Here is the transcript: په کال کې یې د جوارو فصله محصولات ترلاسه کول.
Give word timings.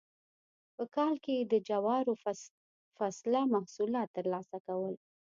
په 0.75 0.83
کال 0.95 1.15
کې 1.23 1.33
یې 1.39 1.43
د 1.51 1.53
جوارو 1.69 2.13
فصله 2.97 3.41
محصولات 3.53 4.09
ترلاسه 4.17 4.57
کول. 4.65 4.93